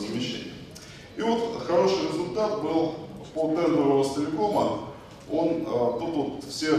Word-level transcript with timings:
это 0.00 0.12
замещение. 0.12 0.52
И 1.16 1.22
вот 1.22 1.62
хороший 1.66 2.08
результат 2.08 2.62
был 2.62 2.94
по 3.34 3.54
тендеру 3.54 3.98
Ростелекома. 3.98 4.80
Он, 5.30 5.64
а, 5.66 5.98
тут 5.98 6.10
вот 6.10 6.44
все 6.48 6.72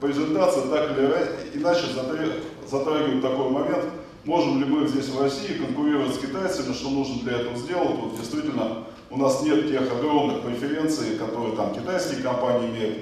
презентации 0.00 0.62
так 0.70 0.96
или 0.96 1.58
иначе 1.58 1.86
затрагивают 2.66 3.22
такой 3.22 3.50
момент, 3.50 3.84
можем 4.24 4.60
ли 4.60 4.64
мы 4.64 4.86
здесь 4.86 5.08
в 5.08 5.20
России 5.20 5.58
конкурировать 5.58 6.14
с 6.14 6.18
китайцами, 6.18 6.72
что 6.72 6.90
нужно 6.90 7.22
для 7.22 7.40
этого 7.40 7.56
сделать. 7.56 7.98
Вот 8.00 8.16
действительно 8.16 8.84
у 9.10 9.18
нас 9.18 9.42
нет 9.42 9.68
тех 9.68 9.90
огромных 9.90 10.42
преференций, 10.42 11.18
которые 11.18 11.56
там 11.56 11.74
китайские 11.74 12.22
компании 12.22 12.68
имеют. 12.70 12.98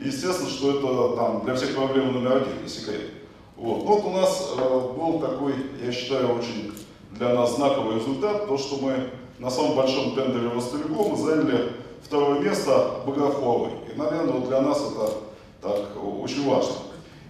естественно, 0.00 0.48
что 0.48 0.78
это 0.78 1.16
там 1.16 1.44
для 1.44 1.54
всех 1.54 1.74
проблем 1.74 2.12
номер 2.12 2.38
один, 2.38 2.62
не 2.62 2.68
секрет. 2.68 3.12
Вот. 3.56 3.82
вот 3.82 4.04
у 4.06 4.10
нас 4.10 4.52
э, 4.56 4.80
был 4.96 5.20
такой, 5.20 5.52
я 5.84 5.92
считаю, 5.92 6.34
очень 6.34 6.72
для 7.12 7.34
нас 7.34 7.56
знаковый 7.56 7.96
результат, 7.96 8.46
то, 8.46 8.56
что 8.56 8.78
мы 8.78 9.10
на 9.40 9.50
самом 9.50 9.74
большом 9.74 10.14
тендере 10.14 10.48
Ростелекома 10.54 11.16
заняли 11.16 11.72
второе 12.02 12.40
место 12.40 13.00
Богословой. 13.06 13.70
И, 13.90 13.98
наверное, 13.98 14.34
вот 14.34 14.48
для 14.48 14.60
нас 14.60 14.78
это 14.78 15.12
так, 15.62 16.04
очень 16.04 16.48
важно. 16.48 16.74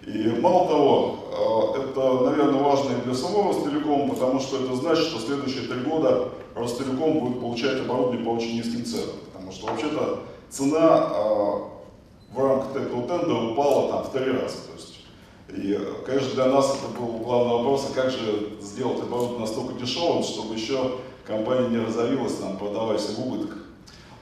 И 0.07 0.41
мало 0.41 0.67
того, 0.67 1.75
э, 1.77 1.81
это, 1.83 2.31
наверное, 2.31 2.63
важно 2.63 2.97
и 2.97 3.05
для 3.05 3.15
самого 3.15 3.53
Ростелекома, 3.53 4.13
потому 4.13 4.41
что 4.41 4.57
это 4.57 4.75
значит, 4.75 5.05
что 5.05 5.21
следующие 5.21 5.69
три 5.69 5.81
года 5.83 6.31
Ростелеком 6.57 7.21
будет 7.21 7.41
получать 7.41 7.81
оборудование 7.81 8.25
по 8.25 8.31
очень 8.31 8.57
низким 8.57 8.85
ценам. 8.85 9.17
Потому 9.33 9.53
что 9.53 9.67
вообще-то 9.67 10.19
цена 10.49 11.13
э, 11.15 12.35
в 12.35 12.39
рамках 12.39 12.75
этого 12.75 13.07
тендера 13.07 13.53
упала 13.53 13.89
там 13.89 14.05
в 14.05 14.11
три 14.11 14.33
раза. 14.33 14.57
То 14.67 14.73
есть 14.75 15.01
и, 15.49 15.79
конечно, 16.07 16.31
для 16.35 16.47
нас 16.47 16.77
это 16.77 17.01
был 17.01 17.19
главный 17.19 17.55
вопрос, 17.55 17.89
а 17.91 17.95
как 17.95 18.11
же 18.11 18.51
сделать 18.61 19.01
оборудование 19.01 19.41
настолько 19.41 19.75
дешевым, 19.75 20.23
чтобы 20.23 20.55
еще 20.55 20.99
компания 21.27 21.69
не 21.69 21.79
разорилась, 21.79 22.37
там, 22.37 22.57
продаваясь 22.57 23.09
в 23.09 23.19
убыток. 23.19 23.57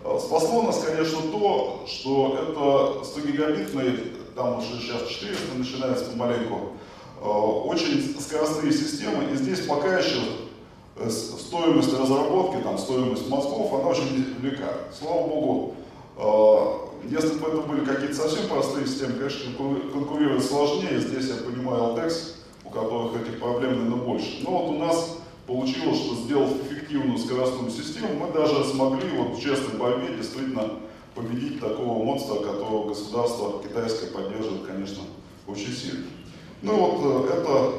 А, 0.04 0.18
спасло 0.18 0.62
нас, 0.62 0.82
конечно, 0.84 1.20
то, 1.30 1.84
что 1.86 2.38
это 2.42 3.04
100 3.04 3.20
гигабитные, 3.20 3.98
там 4.34 4.58
уже 4.58 4.80
сейчас 4.80 5.08
400 5.08 5.58
начинается 5.58 6.04
помаленьку, 6.06 6.72
а, 7.20 7.28
очень 7.28 8.16
скоростные 8.20 8.72
системы, 8.72 9.32
и 9.32 9.36
здесь 9.36 9.60
пока 9.66 9.98
еще 9.98 10.20
э, 10.96 11.10
стоимость 11.10 11.92
разработки, 11.92 12.62
там, 12.62 12.78
стоимость 12.78 13.28
мозгов, 13.28 13.72
она 13.74 13.88
очень 13.88 14.24
велика. 14.40 14.72
Слава 14.98 15.26
богу, 15.26 15.74
если 17.04 17.38
бы 17.38 17.48
это 17.48 17.58
были 17.58 17.84
какие-то 17.84 18.14
совсем 18.14 18.48
простые 18.48 18.86
системы, 18.86 19.14
конечно, 19.14 19.52
конкурировать 19.92 20.44
сложнее. 20.44 20.98
Здесь 20.98 21.28
я 21.28 21.36
понимаю 21.36 21.94
Altex, 21.94 22.34
у 22.64 22.70
которых 22.70 23.22
этих 23.22 23.38
проблем, 23.38 23.76
наверное, 23.76 24.04
больше. 24.04 24.40
Но 24.42 24.50
вот 24.50 24.76
у 24.76 24.78
нас 24.78 25.18
получилось, 25.46 25.98
что 25.98 26.14
сделав 26.16 26.50
эффективную 26.88 27.18
скоростную 27.18 27.70
систему, 27.70 28.08
мы 28.14 28.32
даже 28.32 28.64
смогли 28.64 29.10
вот 29.10 29.36
в 29.36 29.42
честной 29.42 29.78
борьбе 29.78 30.16
действительно 30.16 30.70
победить 31.14 31.60
такого 31.60 32.02
монстра, 32.02 32.36
которого 32.36 32.88
государство 32.88 33.62
китайское 33.62 34.10
поддерживает, 34.10 34.66
конечно, 34.66 35.02
очень 35.46 35.72
сильно. 35.72 36.06
Ну 36.62 36.76
вот 36.76 37.28
э, 37.28 37.34
это, 37.34 37.72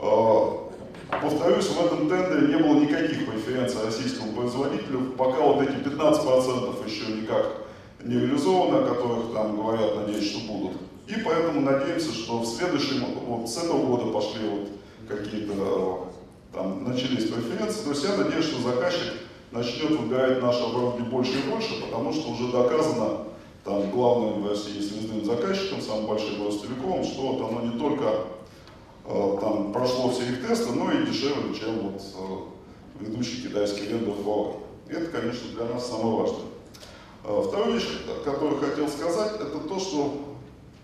э, 0.00 1.20
повторюсь, 1.22 1.66
в 1.66 1.86
этом 1.86 2.08
тендере 2.08 2.48
не 2.48 2.62
было 2.62 2.80
никаких 2.80 3.30
преференций 3.30 3.84
российскому 3.84 4.32
производителю, 4.32 5.12
пока 5.16 5.42
вот 5.42 5.62
эти 5.62 5.76
15% 5.76 6.88
еще 6.88 7.12
никак 7.12 7.66
не 8.02 8.14
реализованы, 8.14 8.78
о 8.78 8.94
которых 8.94 9.32
там 9.32 9.56
говорят, 9.56 9.96
надеюсь, 9.96 10.30
что 10.30 10.52
будут. 10.52 10.78
И 11.06 11.14
поэтому 11.24 11.60
надеемся, 11.60 12.12
что 12.12 12.40
в 12.40 12.46
следующем, 12.46 13.04
вот 13.26 13.48
с 13.48 13.56
этого 13.58 13.86
года 13.86 14.10
пошли 14.10 14.48
вот 14.48 14.68
какие-то, 15.08 16.08
там, 16.56 16.84
начались 16.84 17.28
преференции. 17.28 17.84
То 17.84 17.90
есть 17.90 18.02
я 18.02 18.16
надеюсь, 18.16 18.46
что 18.46 18.62
заказчик 18.62 19.12
начнет 19.52 19.90
выбирать 19.90 20.42
наше 20.42 20.64
оборудование 20.64 21.08
больше 21.08 21.32
и 21.32 21.50
больше, 21.50 21.80
потому 21.82 22.12
что 22.12 22.30
уже 22.30 22.50
доказано, 22.50 23.26
там, 23.62 23.90
главным 23.90 24.42
в 24.42 24.48
России 24.48 24.80
связным 24.80 25.24
заказчиком, 25.24 25.82
самым 25.82 26.06
большим 26.06 26.46
Ростелекомом, 26.46 27.04
что 27.04 27.32
вот 27.32 27.50
оно 27.50 27.60
не 27.60 27.78
только 27.78 28.04
э, 29.04 29.38
там 29.40 29.72
прошло 29.72 30.10
все 30.10 30.22
их 30.22 30.46
тесты, 30.46 30.72
но 30.72 30.90
и 30.90 31.04
дешевле, 31.04 31.54
чем 31.54 31.78
вот 31.80 32.00
э, 32.00 33.04
ведущий 33.04 33.42
китайский 33.42 33.86
вендор 33.86 34.14
Huawei. 34.14 34.56
Это, 34.88 35.20
конечно, 35.20 35.48
для 35.54 35.64
нас 35.74 35.88
самое 35.88 36.16
важное. 36.16 36.46
А, 37.24 37.42
вторая 37.42 37.72
вещь, 37.72 37.88
которую 38.24 38.60
хотел 38.60 38.88
сказать, 38.88 39.32
это 39.34 39.58
то, 39.58 39.78
что 39.78 40.14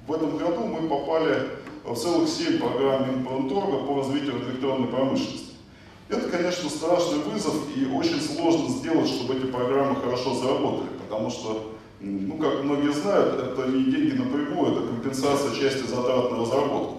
в 0.07 0.13
этом 0.13 0.37
году 0.37 0.67
мы 0.67 0.89
попали 0.89 1.51
в 1.85 1.95
целых 1.95 2.29
7 2.29 2.59
программ 2.59 3.09
Минпромторга 3.09 3.87
по 3.87 3.97
развитию 3.99 4.43
электронной 4.43 4.89
промышленности. 4.89 5.52
Это, 6.13 6.29
конечно, 6.29 6.69
страшный 6.69 7.21
вызов 7.21 7.55
и 7.75 7.87
очень 7.87 8.21
сложно 8.21 8.69
сделать, 8.69 9.09
чтобы 9.09 9.35
эти 9.35 9.47
программы 9.47 9.97
хорошо 9.97 10.35
заработали, 10.35 10.91
потому 11.03 11.31
что, 11.31 11.73
ну, 12.01 12.37
как 12.37 12.63
многие 12.65 12.93
знают, 12.93 13.41
это 13.41 13.67
не 13.69 13.85
деньги 13.85 14.19
напрямую, 14.19 14.73
это 14.73 14.87
компенсация 14.89 15.55
части 15.55 15.87
затрат 15.87 16.31
на 16.31 16.37
разработку. 16.37 16.99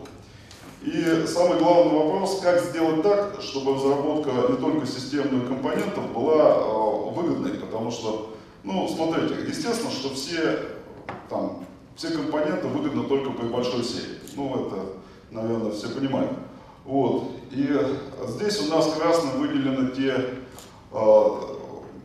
И 0.81 1.25
самый 1.27 1.59
главный 1.59 1.93
вопрос, 1.93 2.41
как 2.41 2.59
сделать 2.59 3.03
так, 3.03 3.39
чтобы 3.39 3.75
разработка 3.75 4.31
не 4.49 4.57
только 4.57 4.87
системных 4.87 5.47
компонентов 5.47 6.11
была 6.11 6.55
э, 6.55 7.11
выгодной, 7.11 7.51
потому 7.51 7.91
что 7.91 8.33
ну, 8.63 8.87
смотрите, 8.87 9.35
естественно, 9.47 9.91
что 9.91 10.09
все, 10.15 10.57
там, 11.29 11.65
все 11.95 12.09
компоненты 12.09 12.67
выгодны 12.67 13.03
только 13.03 13.29
при 13.29 13.45
большой 13.45 13.83
серии. 13.83 14.17
Ну, 14.35 14.67
это, 14.67 14.77
наверное, 15.29 15.71
все 15.71 15.89
понимают. 15.89 16.31
Вот. 16.85 17.31
И 17.51 17.67
здесь 18.27 18.61
у 18.61 18.73
нас 18.73 18.93
красно 18.93 19.31
выделены 19.31 19.91
те, 19.91 20.15
э, 20.91 21.25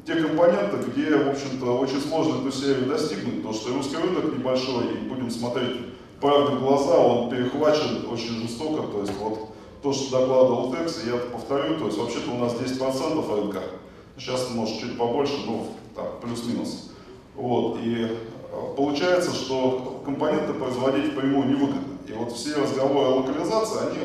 те 0.07 0.15
компоненты, 0.15 0.77
где, 0.91 1.17
в 1.17 1.31
общем-то, 1.31 1.79
очень 1.79 2.01
сложно 2.01 2.41
эту 2.41 2.53
серию 2.57 2.87
достигнуть, 2.87 3.37
потому 3.37 3.55
что 3.55 3.75
русский 3.75 3.97
рынок 3.97 4.37
небольшой, 4.37 4.95
и 4.95 5.09
будем 5.09 5.31
смотреть 5.31 5.77
правде 6.21 6.57
в 6.57 6.61
глаза, 6.61 6.97
он 6.99 7.31
перехвачен 7.31 8.07
очень 8.11 8.41
жестоко, 8.43 8.83
то 8.89 9.01
есть 9.01 9.13
вот 9.19 9.51
то, 9.83 9.93
что 9.93 10.19
докладывал 10.19 10.73
Текс, 10.73 11.05
я 11.07 11.17
повторю, 11.17 11.79
то 11.79 11.87
есть 11.87 11.99
вообще-то 11.99 12.31
у 12.33 12.39
нас 12.39 12.55
10% 12.55 13.37
рынка, 13.37 13.63
сейчас 14.17 14.51
может 14.53 14.79
чуть 14.81 14.99
побольше, 14.99 15.35
но 15.47 15.67
там, 15.95 16.07
плюс-минус. 16.21 16.91
Вот, 17.37 17.79
и 17.81 18.05
э, 18.05 18.75
получается, 18.77 19.33
что 19.33 20.03
компоненты 20.05 20.53
производить 20.55 21.13
впрямую 21.13 21.49
невыгодно. 21.49 21.98
И 22.09 22.13
вот 22.13 22.33
все 22.33 22.55
разговоры 22.55 23.07
о 23.07 23.15
локализации, 23.17 23.81
они 23.91 23.99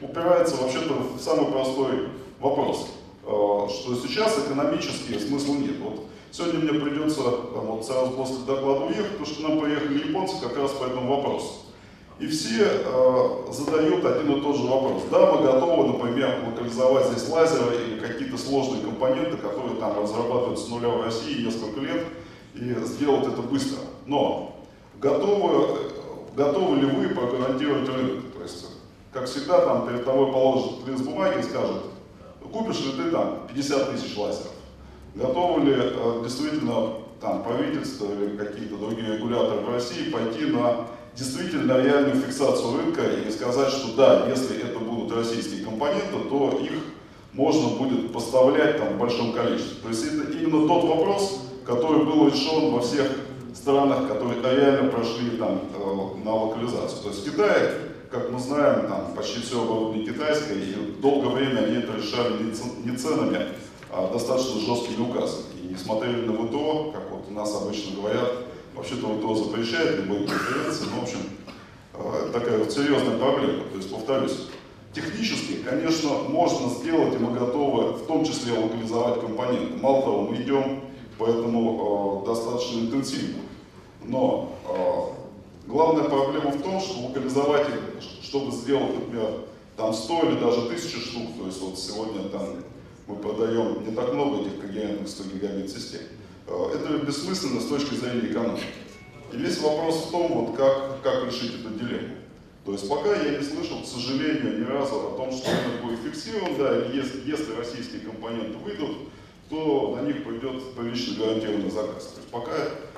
упираются 0.00 0.56
вообще-то 0.56 0.94
в 0.94 1.20
самый 1.20 1.52
простой 1.52 2.08
вопрос, 2.38 2.88
э, 3.22 3.28
что 3.28 3.94
сейчас 3.96 4.38
экономически 4.38 5.18
смысла 5.18 5.54
нет. 5.54 5.78
Вот 5.78 6.06
сегодня 6.30 6.60
мне 6.60 6.80
придется 6.80 7.22
там, 7.22 7.66
вот 7.66 7.84
сразу 7.84 8.12
после 8.12 8.38
доклада 8.46 8.86
уехать, 8.86 9.10
потому 9.18 9.26
что 9.26 9.42
нам 9.42 9.60
приехали 9.60 10.08
японцы 10.08 10.36
как 10.40 10.56
раз 10.56 10.70
по 10.70 10.84
этому 10.84 11.16
вопросу. 11.16 11.66
И 12.18 12.26
все 12.28 12.64
э, 12.64 13.52
задают 13.52 14.04
один 14.06 14.38
и 14.38 14.40
тот 14.40 14.56
же 14.56 14.66
вопрос. 14.66 15.02
Да, 15.10 15.32
мы 15.32 15.42
готовы, 15.42 15.88
например, 15.88 16.42
локализовать 16.46 17.08
здесь 17.08 17.28
лазеры 17.28 17.76
или 17.76 17.98
какие-то 17.98 18.38
сложные 18.38 18.82
компоненты, 18.82 19.36
которые 19.36 19.76
там 19.76 20.02
разрабатываются 20.02 20.64
с 20.64 20.68
нуля 20.68 20.88
в 20.88 21.02
России 21.02 21.44
несколько 21.44 21.80
лет, 21.80 22.06
и 22.54 22.74
сделать 22.86 23.26
это 23.26 23.42
быстро. 23.42 23.80
Но 24.06 24.56
готовы, 24.98 25.78
готовы 26.36 26.76
ли 26.76 26.86
вы 26.86 27.08
прогарантировать 27.08 27.88
рынок? 27.88 28.32
То 28.36 28.42
есть, 28.42 28.66
как 29.12 29.26
всегда, 29.26 29.60
там 29.60 29.88
перед 29.88 30.04
тобой 30.04 30.32
положат 30.32 30.86
лист 30.86 31.04
бумаги 31.04 31.40
и 31.40 31.42
скажут, 31.42 31.84
купишь 32.52 32.80
ли 32.80 32.92
ты 32.92 33.10
там 33.10 33.46
50 33.48 33.92
тысяч 33.92 34.16
лазеров? 34.16 34.52
Готовы 35.14 35.64
ли 35.64 35.74
э, 35.76 36.20
действительно 36.22 36.94
там 37.20 37.42
правительство 37.42 38.06
или 38.06 38.36
какие-то 38.36 38.76
другие 38.76 39.16
регуляторы 39.16 39.60
в 39.60 39.74
России 39.74 40.10
пойти 40.10 40.46
на 40.46 40.86
действительно 41.14 41.82
реальную 41.82 42.16
фиксацию 42.16 42.78
рынка 42.78 43.02
и 43.02 43.30
сказать, 43.30 43.68
что 43.68 43.96
да, 43.96 44.28
если 44.28 44.62
это 44.62 44.78
будут 44.78 45.16
российские 45.16 45.64
компоненты, 45.64 46.18
то 46.28 46.60
их 46.62 46.72
можно 47.32 47.76
будет 47.76 48.12
поставлять 48.12 48.78
там 48.78 48.94
в 48.94 48.98
большом 48.98 49.32
количестве. 49.32 49.82
То 49.82 49.88
есть 49.88 50.04
это 50.04 50.32
именно 50.32 50.66
тот 50.66 50.84
вопрос, 50.84 51.42
который 51.66 52.04
был 52.04 52.28
решен 52.28 52.70
во 52.70 52.80
всех 52.80 53.08
странах, 53.54 54.08
которые 54.08 54.40
реально 54.42 54.90
прошли 54.90 55.30
там 55.38 55.60
э, 55.74 56.24
на 56.24 56.34
локализацию. 56.34 57.02
То 57.02 57.08
есть 57.08 57.26
в 57.26 57.30
Китае, 57.30 57.72
как 58.10 58.30
мы 58.30 58.38
знаем, 58.38 58.88
там 58.88 59.14
почти 59.14 59.40
все 59.40 59.62
оборудование 59.62 60.06
китайское, 60.06 60.56
и 60.56 61.00
долгое 61.00 61.30
время 61.30 61.60
они 61.60 61.76
это 61.76 61.96
решали 61.96 62.34
не 62.84 62.96
ценами, 62.96 63.48
а 63.90 64.12
достаточно 64.12 64.60
жесткими 64.60 65.02
указами. 65.02 65.44
И 65.62 65.68
не 65.68 65.76
смотрели 65.76 66.26
на 66.26 66.32
ВТО, 66.32 66.92
как 66.92 67.10
вот 67.10 67.24
у 67.28 67.32
нас 67.32 67.54
обычно 67.54 68.00
говорят, 68.00 68.28
Вообще-то 68.74 69.08
ВТО 69.08 69.34
запрещает 69.34 69.96
любые 69.96 70.26
конференции, 70.28 70.86
но, 70.94 71.00
в 71.00 71.02
общем, 71.02 71.18
э, 71.94 72.30
такая 72.32 72.58
вот 72.58 72.72
серьезная 72.72 73.18
проблема. 73.18 73.64
То 73.64 73.76
есть, 73.76 73.90
повторюсь, 73.90 74.46
Технически, 74.92 75.58
конечно, 75.64 76.10
можно 76.28 76.68
сделать, 76.68 77.14
и 77.14 77.18
мы 77.18 77.38
готовы 77.38 77.92
в 77.92 78.06
том 78.06 78.24
числе 78.24 78.58
локализовать 78.58 79.20
компоненты. 79.20 79.80
Мало 79.80 80.02
того, 80.02 80.22
мы 80.22 80.34
идем 80.34 80.80
по 81.20 81.26
этому 81.26 82.22
э, 82.24 82.26
достаточно 82.26 82.80
интенсивно. 82.80 83.42
Но 84.02 84.56
э, 84.66 85.68
главная 85.70 86.04
проблема 86.04 86.50
в 86.50 86.62
том, 86.62 86.80
что 86.80 86.98
локализовать 87.06 87.66
чтобы 88.22 88.52
сделать, 88.52 88.94
например, 88.94 89.40
там 89.76 89.92
100 89.92 90.22
или 90.22 90.40
даже 90.40 90.60
1000 90.62 91.00
штук, 91.00 91.26
то 91.38 91.46
есть 91.46 91.60
вот 91.60 91.78
сегодня 91.78 92.28
там 92.28 92.42
мы 93.06 93.16
продаем 93.16 93.84
не 93.86 93.94
так 93.94 94.14
много 94.14 94.42
этих 94.42 94.60
когерентных 94.60 95.08
100 95.08 95.24
гигабит 95.34 95.70
систем, 95.70 96.00
э, 96.46 96.70
это 96.74 97.04
бессмысленно 97.04 97.60
с 97.60 97.66
точки 97.66 97.94
зрения 97.96 98.30
экономики. 98.30 98.64
И 99.32 99.36
весь 99.36 99.60
вопрос 99.60 100.06
в 100.06 100.10
том, 100.10 100.32
вот 100.32 100.56
как, 100.56 101.02
как 101.02 101.26
решить 101.26 101.52
эту 101.60 101.74
дилемму. 101.74 102.14
То 102.64 102.72
есть 102.72 102.88
пока 102.88 103.14
я 103.14 103.36
не 103.36 103.44
слышал, 103.44 103.82
к 103.82 103.86
сожалению, 103.86 104.60
ни 104.60 104.64
разу 104.64 104.94
о 104.94 105.16
том, 105.16 105.32
что 105.32 105.50
рынок 105.50 105.84
будет 105.84 106.00
фиксирован, 106.00 106.56
да, 106.56 106.86
если, 106.86 107.28
если 107.28 107.54
российские 107.54 108.00
компоненты 108.02 108.56
выйдут, 108.58 109.10
то 109.50 109.96
на 109.96 110.06
них 110.06 110.24
пойдет 110.24 110.74
прилично 110.74 111.24
гарантированный 111.24 111.70
заказ. 111.70 112.06
То 112.06 112.20
есть 112.20 112.30
пока 112.30 112.52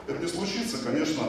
это 0.06 0.20
не 0.20 0.28
случится, 0.28 0.84
конечно, 0.84 1.22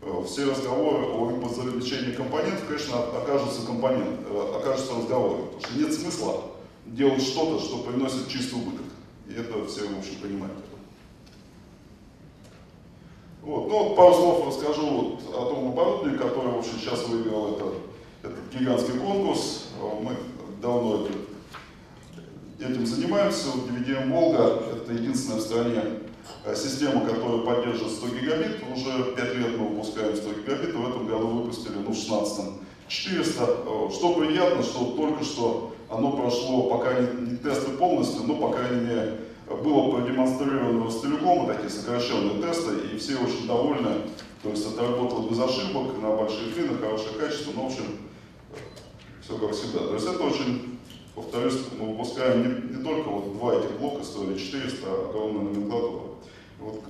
э, 0.00 0.24
все 0.24 0.48
разговоры 0.48 1.04
о 1.06 1.32
импортозамещении 1.32 2.12
компонентов, 2.12 2.66
конечно, 2.68 3.00
окажутся, 3.00 3.66
компонент, 3.66 4.20
э, 4.24 4.56
окажутся 4.56 4.94
разговорами, 4.94 5.46
потому 5.46 5.60
что 5.60 5.78
нет 5.78 5.92
смысла 5.92 6.42
делать 6.86 7.22
что-то, 7.22 7.60
что 7.60 7.78
приносит 7.78 8.28
чистый 8.28 8.54
убыток. 8.54 8.86
И 9.28 9.34
это 9.34 9.66
все, 9.66 9.88
в 9.88 9.98
общем, 9.98 10.14
понимают. 10.22 10.54
Вот. 13.42 13.68
Ну, 13.68 13.96
пару 13.96 14.14
слов 14.14 14.46
расскажу 14.46 14.86
вот 14.86 15.34
о 15.34 15.50
том 15.50 15.68
оборудовании, 15.72 16.16
которое 16.16 16.50
в 16.50 16.58
общем, 16.58 16.78
сейчас 16.78 17.08
выиграл 17.08 17.56
это, 17.56 17.72
этот 18.22 18.38
гигантский 18.54 19.00
конкурс. 19.00 19.70
Мы 20.00 20.16
давно 20.60 21.04
это, 21.04 21.12
этим 22.62 22.86
занимаемся. 22.86 23.48
Вот 23.48 23.68
DVDM 23.68 24.10
Волга– 24.10 24.62
это 24.72 24.92
единственная 24.92 25.38
в 25.38 25.42
стране 25.42 25.82
э, 26.44 26.54
система, 26.54 27.04
которая 27.04 27.38
поддерживает 27.38 27.92
100 27.92 28.08
гигабит. 28.08 28.56
Уже 28.74 29.12
5 29.14 29.36
лет 29.36 29.58
мы 29.58 29.68
выпускаем 29.68 30.16
100 30.16 30.32
гигабит, 30.32 30.74
в 30.74 30.88
этом 30.88 31.06
году 31.06 31.26
выпустили, 31.26 31.74
ну, 31.84 31.92
в 31.92 31.96
16 31.96 32.44
400. 32.88 33.42
Э, 33.42 33.88
что 33.92 34.14
приятно, 34.14 34.62
что 34.62 34.94
только 34.96 35.24
что 35.24 35.74
оно 35.88 36.12
прошло, 36.12 36.70
пока 36.70 36.94
не, 37.00 37.32
не 37.32 37.36
тесты 37.36 37.72
полностью, 37.72 38.24
но, 38.24 38.36
по 38.36 38.50
крайней 38.50 38.80
мере, 38.86 39.18
было 39.62 39.90
продемонстрировано 39.90 40.90
с 40.90 41.00
телекома 41.00 41.52
такие 41.52 41.70
сокращенные 41.70 42.42
тесты, 42.42 42.72
и 42.92 42.98
все 42.98 43.16
очень 43.16 43.46
довольны. 43.46 44.02
То 44.42 44.50
есть 44.50 44.66
это 44.66 44.82
работало 44.82 45.28
без 45.28 45.38
ошибок, 45.38 46.00
на 46.00 46.16
большие 46.16 46.52
длины, 46.52 46.76
хорошее 46.78 47.14
качество, 47.18 47.52
но 47.54 47.62
в 47.62 47.66
общем, 47.66 47.84
все 49.22 49.38
как 49.38 49.52
всегда. 49.52 49.86
То 49.86 49.94
есть 49.94 50.06
это 50.06 50.22
очень, 50.22 50.78
повторюсь, 51.14 51.58
мы 51.78 51.92
выпускаем 51.92 52.42
не, 52.42 52.76
не 52.76 52.84
только 52.84 53.08
вот 53.08 53.32
два 53.34 53.54
этих 53.54 53.78
блока 53.78 54.04
стоили 54.04 54.38
400, 54.38 54.86
а 54.86 55.08
огромная 55.08 55.44
номенклатура. 55.44 56.02
Вот, 56.58 56.80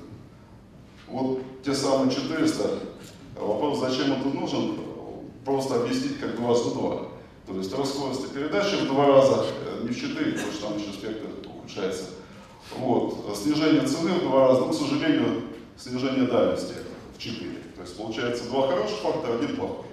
вот 1.09 1.41
те 1.65 1.75
самые 1.75 2.11
400, 2.11 2.81
вопрос, 3.37 3.81
зачем 3.81 4.13
это 4.13 4.29
нужен, 4.29 4.79
просто 5.45 5.83
объяснить 5.83 6.21
как 6.21 6.37
дважды 6.37 6.71
два. 6.75 7.09
То 7.47 7.57
есть 7.57 7.75
рост 7.77 7.95
скорости 7.95 8.27
передачи 8.33 8.77
в 8.77 8.87
два 8.87 9.07
раза, 9.07 9.47
э, 9.67 9.83
не 9.83 9.89
в 9.89 10.01
4, 10.01 10.33
потому 10.33 10.53
что 10.53 10.69
там 10.69 10.79
еще 10.79 10.93
спектр 10.93 11.27
ухудшается, 11.45 12.05
вот. 12.77 13.37
Снижение 13.37 13.87
цены 13.87 14.13
в 14.15 14.23
два 14.23 14.49
раза, 14.49 14.61
но, 14.61 14.69
к 14.69 14.75
сожалению, 14.75 15.43
снижение 15.77 16.27
дальности 16.27 16.75
в 17.15 17.19
4. 17.19 17.51
То 17.77 17.83
есть 17.83 17.97
получается 17.97 18.45
два 18.45 18.69
хороших 18.69 18.99
фактора, 18.99 19.35
один 19.35 19.57
плохой. 19.57 19.87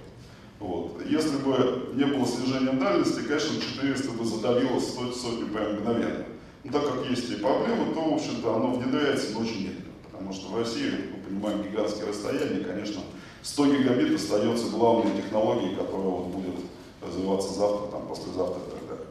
Вот. 0.59 1.01
Если 1.05 1.37
бы 1.37 1.93
не 1.93 2.05
было 2.05 2.27
снижения 2.27 2.73
дальности, 2.73 3.21
конечно, 3.21 3.61
400 3.61 4.11
бы 4.11 4.25
задавило 4.25 4.79
сотни 4.79 5.45
прям 5.45 5.75
мгновенно. 5.75 6.25
Но 6.63 6.71
так 6.71 6.85
как 6.85 7.09
есть 7.09 7.29
и 7.31 7.35
проблемы, 7.35 7.93
то, 7.93 8.01
в 8.01 8.13
общем-то, 8.15 8.55
оно 8.55 8.73
внедряется, 8.73 9.33
но 9.33 9.39
очень 9.39 9.67
медленно. 9.67 9.93
Потому 10.11 10.33
что 10.33 10.51
в 10.51 10.57
России, 10.57 10.91
мы 11.13 11.23
понимаем, 11.23 11.63
гигантские 11.63 12.07
расстояния, 12.09 12.65
конечно, 12.65 13.01
100 13.41 13.65
гигабит 13.65 14.15
остается 14.15 14.69
главной 14.69 15.15
технологией, 15.15 15.75
которая 15.75 16.07
вот 16.07 16.27
будет 16.27 16.55
развиваться 17.01 17.53
завтра, 17.53 17.91
там, 17.91 18.07
послезавтра 18.07 18.61
и 18.61 18.71
так 18.71 18.87
далее. 18.89 19.05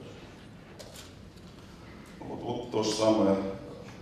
Вот, 2.21 2.41
вот 2.43 2.71
то 2.71 2.83
же 2.83 2.91
самое 2.91 3.37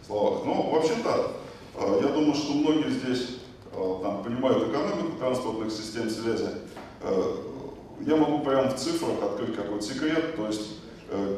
словах. 0.06 0.44
Ну, 0.44 0.70
вообще-то, 0.70 1.32
э, 1.74 2.00
я 2.02 2.08
думаю, 2.08 2.34
что 2.34 2.54
многие 2.54 2.90
здесь 2.90 3.38
э, 3.72 3.98
там, 4.02 4.24
понимают 4.24 4.68
экономику 4.68 5.18
транспортных 5.18 5.70
систем 5.70 6.10
связи. 6.10 6.48
Э, 7.00 7.36
я 8.06 8.16
могу 8.16 8.44
прямо 8.44 8.70
в 8.70 8.76
цифрах 8.76 9.22
открыть 9.22 9.56
какой-то 9.56 9.84
секрет, 9.84 10.36
то 10.36 10.46
есть 10.46 10.78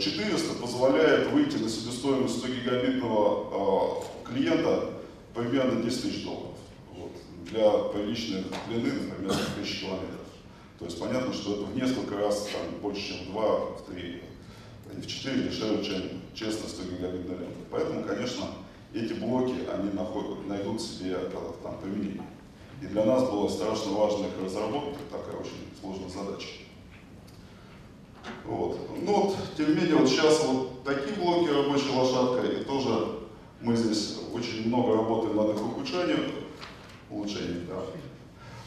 400 0.00 0.54
позволяет 0.54 1.30
выйти 1.30 1.56
на 1.56 1.68
себестоимость 1.68 2.38
100 2.38 2.48
гигабитного 2.48 4.02
клиента 4.24 4.90
примерно 5.34 5.82
10 5.82 6.02
тысяч 6.02 6.24
долларов. 6.24 6.56
Вот. 6.94 7.12
Для 7.50 7.70
приличной 7.70 8.44
длины, 8.68 8.92
например, 8.92 9.32
1000 9.32 9.80
километров. 9.80 10.18
То 10.78 10.84
есть 10.84 11.00
понятно, 11.00 11.32
что 11.32 11.54
это 11.54 11.64
в 11.64 11.76
несколько 11.76 12.16
раз 12.16 12.48
там, 12.52 12.80
больше, 12.80 13.08
чем 13.08 13.28
в 13.28 13.32
2, 13.32 13.56
в 13.56 13.82
3, 13.90 14.22
в 14.94 15.06
4 15.06 15.42
дешевле, 15.42 15.84
чем 15.84 16.02
честно 16.34 16.68
100 16.68 16.82
гигабитная 16.84 17.38
лента. 17.38 17.58
Поэтому, 17.70 18.04
конечно, 18.04 18.44
эти 18.94 19.12
блоки, 19.12 19.54
они 19.72 19.90
находят, 19.92 20.46
найдут 20.46 20.80
себе 20.80 21.16
э, 21.20 21.30
там, 21.62 21.78
применение. 21.80 22.22
И 22.80 22.86
для 22.86 23.04
нас 23.04 23.28
было 23.28 23.48
страшно 23.48 23.92
важно 23.92 24.26
их 24.26 24.44
разработать, 24.44 24.98
такая 25.10 25.40
очень 25.40 25.68
сложная 25.80 26.08
задача. 26.08 26.48
Вот. 28.44 28.78
Ну 29.02 29.22
вот, 29.22 29.36
тем 29.56 29.70
не 29.70 29.74
менее, 29.74 29.96
вот 29.96 30.08
сейчас 30.08 30.44
вот 30.44 30.84
такие 30.84 31.16
блоки 31.16 31.50
рабочей 31.50 31.90
лошадкой, 31.94 32.60
и 32.60 32.64
тоже 32.64 33.18
мы 33.60 33.74
здесь 33.74 34.18
очень 34.32 34.68
много 34.68 34.94
работаем 34.96 35.36
над 35.36 35.56
их 35.56 35.62
ухудшением, 35.64 36.30
улучшением, 37.10 37.66
да. 37.66 37.82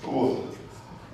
Вот. 0.04 0.40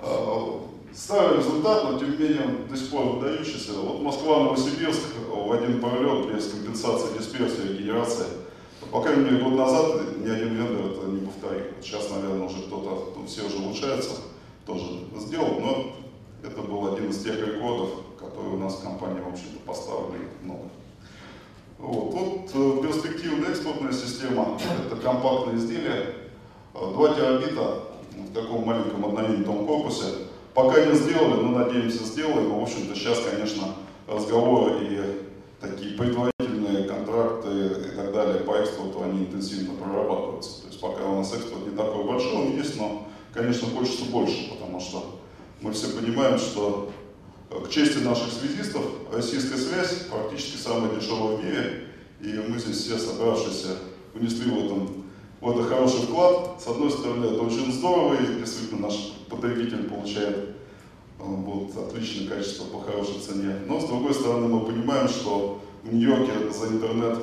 А, 0.00 0.68
Старый 0.98 1.38
результат, 1.38 1.84
но 1.84 1.98
тем 1.98 2.10
не 2.10 2.16
менее 2.16 2.42
до 2.68 2.76
сих 2.76 2.90
пор 2.90 3.04
выдающийся. 3.04 3.74
Вот 3.74 4.02
Москва-Новосибирск 4.02 5.14
в 5.28 5.52
один 5.52 5.80
пролет 5.80 6.34
без 6.34 6.50
компенсации 6.50 7.16
дисперсии 7.16 7.70
и 7.70 7.82
генерации. 7.82 8.26
По 8.90 9.02
крайней 9.02 9.24
мере, 9.24 9.44
год 9.44 9.54
назад 9.54 10.18
ни 10.18 10.30
один 10.30 10.54
вендор 10.54 10.92
это 10.92 11.06
не 11.06 11.26
повторил. 11.26 11.64
Сейчас, 11.82 12.10
наверное, 12.10 12.46
уже 12.46 12.62
кто-то, 12.62 13.12
тут 13.14 13.28
все 13.28 13.42
уже 13.42 13.58
улучшается, 13.58 14.16
тоже 14.66 14.84
сделал, 15.16 15.60
но 15.60 15.92
это 16.42 16.62
был 16.62 16.94
один 16.94 17.10
из 17.10 17.22
тех 17.22 17.38
рекордов, 17.38 17.90
которые 18.18 18.54
у 18.54 18.58
нас 18.58 18.76
в 18.76 18.82
компании, 18.82 19.20
в 19.20 19.32
общем-то, 19.32 19.58
поставили 19.66 20.28
много. 20.42 20.68
Вот. 21.78 22.12
вот 22.12 22.50
э, 22.54 22.86
перспективная 22.86 23.50
экспортная 23.50 23.92
система, 23.92 24.58
это 24.86 24.96
компактное 24.96 25.56
изделие, 25.56 26.14
2 26.72 27.14
терабита 27.14 27.84
в 28.16 28.32
таком 28.32 28.64
маленьком 28.64 29.04
одноминутном 29.04 29.66
корпусе, 29.66 30.06
Пока 30.58 30.84
не 30.84 30.92
сделали, 30.94 31.40
но 31.40 31.56
надеемся 31.56 32.02
сделаем. 32.02 32.52
В 32.52 32.60
общем-то 32.60 32.92
сейчас, 32.96 33.20
конечно, 33.20 33.76
разговоры 34.08 34.84
и 34.84 35.00
такие 35.60 35.96
предварительные 35.96 36.32
контракты 37.08 37.48
и 37.92 37.96
так 37.96 38.12
далее 38.12 38.40
по 38.44 38.52
экспорту, 38.52 39.02
они 39.02 39.20
интенсивно 39.20 39.74
прорабатываются. 39.74 40.62
То 40.62 40.68
есть 40.68 40.80
пока 40.80 41.04
у 41.04 41.16
нас 41.16 41.32
экспорт 41.32 41.66
не 41.66 41.76
такой 41.76 42.04
большой, 42.04 42.34
он 42.34 42.56
есть, 42.56 42.78
но, 42.78 43.08
конечно, 43.32 43.68
хочется 43.68 44.04
больше, 44.06 44.50
потому 44.50 44.80
что 44.80 45.20
мы 45.60 45.72
все 45.72 45.88
понимаем, 45.88 46.38
что 46.38 46.90
к 47.50 47.68
чести 47.70 47.98
наших 47.98 48.32
связистов, 48.32 48.82
российская 49.12 49.56
связь 49.56 50.06
практически 50.10 50.56
самая 50.56 50.94
дешевая 50.94 51.36
в 51.36 51.44
мире, 51.44 51.84
и 52.20 52.32
мы 52.48 52.58
здесь 52.58 52.76
все 52.76 52.98
собравшиеся 52.98 53.76
внесли 54.14 54.50
в 54.50 54.64
этом 54.64 55.04
вот 55.40 55.56
это 55.56 55.68
хороший 55.68 56.00
вклад. 56.00 56.60
С 56.60 56.66
одной 56.66 56.90
стороны, 56.90 57.26
это 57.26 57.40
очень 57.42 57.72
здорово, 57.72 58.14
и 58.14 58.40
действительно 58.40 58.88
наш 58.88 59.14
потребитель 59.30 59.84
получает 59.84 60.36
э, 60.36 60.48
вот, 61.20 61.70
отличное 61.76 62.28
качество 62.28 62.64
по 62.64 62.80
хорошей 62.80 63.20
цене. 63.20 63.56
Но 63.66 63.80
с 63.80 63.84
другой 63.84 64.14
стороны, 64.14 64.48
мы 64.48 64.66
понимаем, 64.66 65.08
что 65.08 65.60
в 65.82 65.94
Нью-Йорке 65.94 66.50
за 66.52 66.68
интернет 66.68 67.18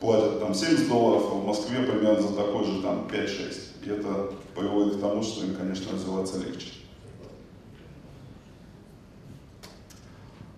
платят 0.00 0.40
там 0.40 0.54
70 0.54 0.88
долларов, 0.88 1.24
а 1.30 1.34
в 1.34 1.46
Москве 1.46 1.82
примерно 1.82 2.22
за 2.22 2.34
такой 2.34 2.64
же 2.64 2.82
там 2.82 3.06
5-6. 3.10 3.84
И 3.84 3.90
это 3.90 4.32
приводит 4.54 4.96
к 4.96 5.00
тому, 5.00 5.22
что 5.22 5.44
им, 5.44 5.54
конечно, 5.54 5.92
развиваться 5.92 6.38
легче. 6.38 6.70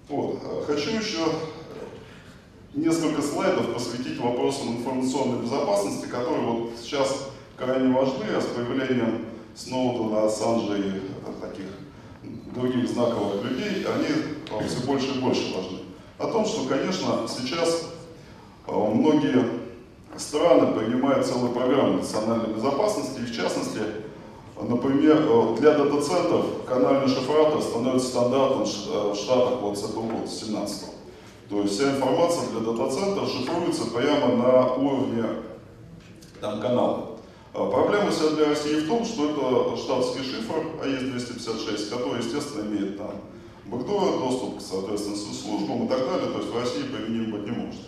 Вот. 0.08 0.40
Хочу 0.66 0.90
еще 0.90 1.24
несколько 2.74 3.22
слайдов 3.22 3.72
посвятить 3.72 4.18
вопросам 4.18 4.78
информационной 4.78 5.42
безопасности, 5.42 6.06
которые 6.06 6.46
вот 6.46 6.72
сейчас 6.80 7.30
крайне 7.56 7.94
важны, 7.94 8.24
а 8.34 8.40
с 8.40 8.46
появлением 8.46 9.26
Сноудена, 9.54 10.24
Ассанжа 10.24 10.76
и 10.76 11.00
таких 11.40 11.66
других 12.54 12.88
знаковых 12.88 13.44
людей, 13.44 13.86
они 13.86 14.66
все 14.66 14.86
больше 14.86 15.16
и 15.16 15.20
больше 15.20 15.54
важны. 15.54 15.78
О 16.18 16.26
том, 16.26 16.46
что, 16.46 16.68
конечно, 16.68 17.26
сейчас 17.28 17.86
э, 18.66 18.72
многие 18.72 19.44
страны 20.16 20.72
принимают 20.78 21.26
целую 21.26 21.52
программу 21.52 21.98
национальной 21.98 22.54
безопасности, 22.54 23.20
и 23.20 23.24
в 23.24 23.36
частности, 23.36 23.80
Например, 24.60 25.16
э, 25.20 25.56
для 25.58 25.72
дата-центров 25.72 26.64
канальный 26.64 27.08
шифратор 27.08 27.60
становится 27.60 28.08
стандартом 28.08 28.62
э, 28.62 29.12
в 29.12 29.16
Штатах 29.16 29.60
вот 29.60 29.76
с 29.76 29.82
этого 29.82 30.02
года, 30.02 30.26
с 30.28 30.40
17 30.40 30.82
-го. 30.82 30.90
То 31.50 31.60
есть 31.62 31.74
вся 31.74 31.90
информация 31.90 32.48
для 32.50 32.60
дата-центра 32.60 33.26
шифруется 33.26 33.86
прямо 33.86 34.36
на 34.36 34.74
уровне 34.74 35.24
там, 36.40 36.60
канала. 36.60 37.10
Проблема 37.52 38.10
вся 38.10 38.30
для 38.30 38.46
России 38.46 38.80
в 38.80 38.88
том, 38.88 39.04
что 39.04 39.30
это 39.30 39.76
штатский 39.76 40.24
шифр 40.24 40.82
АЕС-256, 40.82 41.90
который, 41.90 42.18
естественно, 42.18 42.62
имеет 42.62 42.96
там 42.96 43.10
бэкдор, 43.66 44.18
доступ 44.18 44.58
к, 44.58 44.60
соответственно, 44.60 45.16
службам 45.16 45.86
и 45.86 45.88
так 45.88 46.00
далее, 46.00 46.30
то 46.30 46.38
есть 46.38 46.50
в 46.50 46.58
России 46.58 46.82
применим 46.82 47.32
быть 47.32 47.44
не 47.44 47.50
может. 47.50 47.80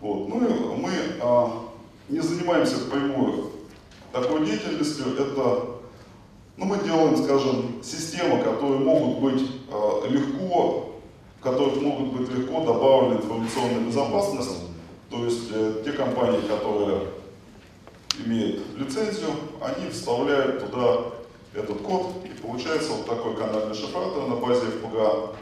Вот. 0.00 0.28
Ну 0.28 0.46
и 0.46 0.76
мы 0.76 0.90
а, 1.20 1.62
не 2.08 2.20
занимаемся 2.20 2.78
прямую 2.90 3.50
такой 4.12 4.46
деятельностью, 4.46 5.14
это 5.18 5.76
ну, 6.56 6.64
мы 6.64 6.78
делаем, 6.78 7.16
скажем, 7.18 7.82
системы, 7.82 8.42
которые 8.42 8.78
могут 8.78 9.18
быть 9.18 9.42
э, 9.68 10.08
легко, 10.08 10.94
в 11.38 11.42
которых 11.42 11.82
могут 11.82 12.14
быть 12.14 12.30
легко 12.30 12.64
добавлены 12.64 13.20
информационная 13.20 13.80
безопасность. 13.80 14.62
То 15.10 15.22
есть 15.24 15.50
э, 15.52 15.82
те 15.84 15.92
компании, 15.92 16.40
которые 16.48 17.08
имеют 18.24 18.62
лицензию, 18.78 19.32
они 19.60 19.90
вставляют 19.90 20.64
туда 20.64 21.00
этот 21.52 21.82
код, 21.82 22.24
и 22.24 22.28
получается 22.46 22.92
вот 22.92 23.06
такой 23.06 23.36
канальный 23.36 23.74
шифратор 23.74 24.26
на 24.28 24.36
базе 24.36 24.66
FPGA, 24.66 25.34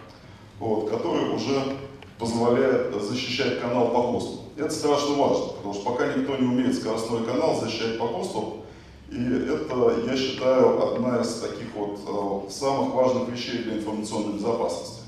вот, 0.58 0.90
который 0.90 1.34
уже 1.34 1.76
позволяет 2.18 2.94
защищать 3.02 3.60
канал 3.60 3.88
по 3.88 4.02
хосту. 4.02 4.40
Это 4.56 4.70
страшно 4.70 5.16
важно, 5.16 5.46
потому 5.48 5.74
что 5.74 5.84
пока 5.84 6.12
никто 6.14 6.36
не 6.36 6.46
умеет 6.46 6.76
скоростной 6.76 7.24
канал 7.24 7.60
защищать 7.60 7.98
по 7.98 8.06
хосту, 8.06 8.64
и 9.10 9.16
это, 9.16 9.94
я 10.06 10.16
считаю, 10.16 10.94
одна 10.94 11.20
из 11.20 11.34
таких 11.40 11.68
вот 11.74 12.00
э, 12.06 12.50
самых 12.50 12.94
важных 12.94 13.28
вещей 13.28 13.58
для 13.58 13.74
информационной 13.74 14.34
безопасности. 14.34 15.02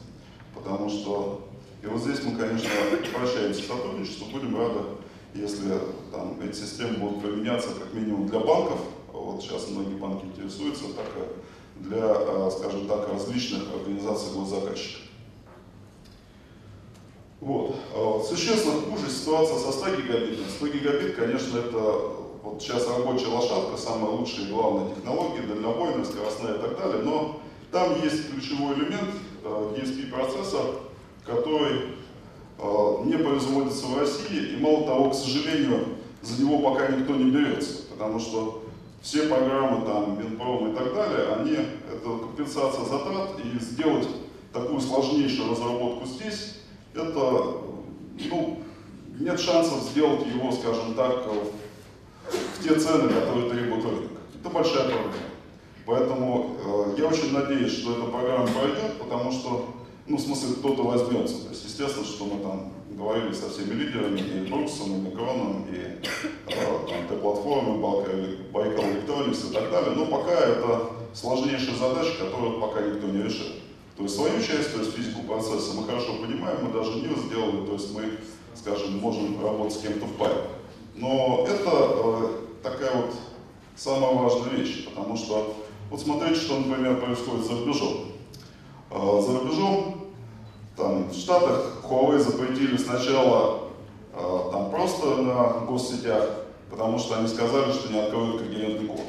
Потому 0.54 0.88
что, 0.90 1.48
и 1.82 1.86
вот 1.86 2.00
здесь 2.02 2.22
мы, 2.24 2.36
конечно, 2.38 2.68
обращаемся 3.14 3.62
к 3.62 3.66
сотрудничеству, 3.66 4.26
будем 4.26 4.58
рады, 4.58 4.80
если 5.34 5.78
там, 6.12 6.38
эти 6.40 6.56
системы 6.56 6.98
будут 6.98 7.22
применяться 7.22 7.68
как 7.68 7.94
минимум 7.94 8.26
для 8.26 8.40
банков, 8.40 8.80
вот 9.12 9.42
сейчас 9.42 9.68
многие 9.70 9.94
банки 9.94 10.24
интересуются, 10.24 10.84
так 10.94 11.06
для, 11.80 12.16
э, 12.18 12.50
скажем 12.58 12.86
так, 12.86 13.08
различных 13.12 13.62
организаций 13.74 14.32
госзаказчиков. 14.34 15.02
Вот. 17.40 17.76
Существенно 18.26 18.80
хуже 18.80 19.10
ситуация 19.10 19.58
со 19.58 19.70
100 19.70 19.96
гигабитом. 19.96 20.46
100 20.48 20.66
гигабит, 20.68 21.16
конечно, 21.16 21.58
это 21.58 22.16
вот 22.46 22.62
сейчас 22.62 22.86
рабочая 22.88 23.26
лошадка, 23.26 23.76
самая 23.76 24.12
лучшая 24.12 24.46
и 24.46 24.50
главная 24.50 24.94
технология, 24.94 25.42
дальнобойная, 25.42 26.04
скоростная 26.04 26.54
и 26.54 26.58
так 26.60 26.78
далее, 26.78 27.02
но 27.02 27.40
там 27.72 28.00
есть 28.02 28.30
ключевой 28.30 28.76
элемент 28.76 29.10
э, 29.42 29.74
DSP-процессор, 29.76 30.76
который 31.24 31.96
э, 32.58 32.96
не 33.04 33.18
производится 33.18 33.86
в 33.86 33.98
России, 33.98 34.54
и 34.54 34.56
мало 34.58 34.86
того, 34.86 35.10
к 35.10 35.14
сожалению, 35.14 35.86
за 36.22 36.40
него 36.40 36.58
пока 36.60 36.86
никто 36.88 37.16
не 37.16 37.32
берется, 37.32 37.82
потому 37.90 38.20
что 38.20 38.62
все 39.06 39.28
программы, 39.28 39.86
там, 39.86 40.18
Минпром 40.18 40.72
и 40.72 40.74
так 40.74 40.92
далее, 40.92 41.34
они, 41.36 41.52
это 41.52 42.18
компенсация 42.18 42.84
затрат, 42.84 43.38
и 43.38 43.56
сделать 43.60 44.08
такую 44.52 44.80
сложнейшую 44.80 45.52
разработку 45.52 46.06
здесь, 46.06 46.56
это, 46.92 47.12
ну, 48.30 48.58
нет 49.20 49.38
шансов 49.38 49.82
сделать 49.82 50.26
его, 50.26 50.50
скажем 50.50 50.94
так, 50.94 51.24
в 51.24 52.64
те 52.64 52.74
цены, 52.74 53.08
которые 53.08 53.48
требует 53.48 53.84
рынок. 53.84 54.10
Это 54.40 54.50
большая 54.50 54.88
проблема. 54.88 55.12
Поэтому 55.86 56.56
э, 56.58 56.94
я 56.98 57.06
очень 57.06 57.32
надеюсь, 57.32 57.78
что 57.78 57.92
эта 57.92 58.10
программа 58.10 58.48
пройдет, 58.48 58.98
потому 58.98 59.30
что, 59.30 59.66
ну, 60.06 60.16
в 60.16 60.20
смысле, 60.20 60.56
кто-то 60.56 60.82
возьмется. 60.82 61.42
То 61.42 61.50
есть, 61.50 61.64
естественно, 61.64 62.04
что 62.04 62.24
мы 62.24 62.40
там 62.42 62.72
говорили 62.90 63.32
со 63.32 63.50
всеми 63.50 63.74
лидерами, 63.74 64.20
и 64.20 64.50
Бруксом, 64.50 64.94
и 64.94 65.10
Микроном, 65.10 65.66
и 65.70 65.76
э, 65.76 67.06
Т-платформы, 67.08 67.78
Байкал 68.52 68.84
Electronics 68.84 69.50
и 69.50 69.52
так 69.52 69.70
далее. 69.70 69.92
Но 69.96 70.06
пока 70.06 70.32
это 70.32 70.90
сложнейшая 71.12 71.76
задача, 71.76 72.12
которую 72.18 72.60
пока 72.60 72.80
никто 72.82 73.06
не 73.08 73.22
решил. 73.22 73.46
То 73.96 74.02
есть 74.02 74.14
свою 74.14 74.38
часть, 74.40 74.74
то 74.74 74.80
есть 74.80 74.94
физику 74.94 75.22
процесса 75.22 75.74
мы 75.74 75.84
хорошо 75.84 76.14
понимаем, 76.14 76.66
мы 76.66 76.72
даже 76.72 76.92
не 76.94 77.14
сделали, 77.14 77.66
то 77.66 77.72
есть 77.72 77.94
мы, 77.94 78.18
скажем, 78.54 78.98
можем 78.98 79.42
работать 79.42 79.74
с 79.74 79.80
кем-то 79.80 80.04
в 80.04 80.12
паре. 80.12 80.36
Но 80.94 81.46
это 81.48 81.70
э, 81.70 82.28
такая 82.62 82.94
вот 82.94 83.14
самая 83.74 84.12
важная 84.12 84.50
вещь, 84.50 84.86
потому 84.86 85.16
что 85.16 85.56
вот 85.90 86.00
смотрите, 86.00 86.40
что, 86.40 86.58
например, 86.58 87.00
происходит 87.00 87.46
за 87.46 87.52
рубежом. 87.58 88.12
Э, 88.90 89.22
за 89.26 89.38
рубежом, 89.38 89.95
там, 90.76 91.08
в 91.08 91.14
Штатах 91.14 91.82
Huawei 91.82 92.18
запретили 92.18 92.76
сначала 92.76 93.70
э, 94.12 94.40
там 94.52 94.70
просто 94.70 95.16
на 95.16 95.64
госсетях, 95.66 96.44
потому 96.70 96.98
что 96.98 97.16
они 97.16 97.28
сказали, 97.28 97.72
что 97.72 97.92
не 97.92 97.98
откроют 97.98 98.42
когерентный 98.42 98.88
код. 98.88 99.00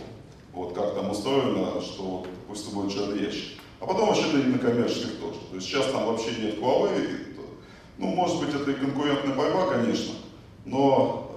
Вот 0.54 0.74
как 0.74 0.96
там 0.96 1.12
устроено, 1.12 1.82
что 1.82 2.26
пусть 2.48 2.74
будет 2.74 2.94
черный 2.94 3.24
ящик. 3.24 3.60
А 3.80 3.86
потом 3.86 4.08
вообще-то 4.08 4.40
и 4.40 4.44
на 4.44 4.58
коммерческих 4.58 5.20
тоже. 5.20 5.40
То 5.50 5.56
есть 5.56 5.68
сейчас 5.68 5.86
там 5.92 6.08
вообще 6.08 6.32
нет 6.42 6.58
Huawei. 6.60 7.26
Ну, 7.98 8.08
может 8.08 8.40
быть, 8.40 8.54
это 8.54 8.72
и 8.72 8.76
конкурентная 8.76 9.36
борьба, 9.36 9.68
конечно, 9.68 10.14
но, 10.66 11.32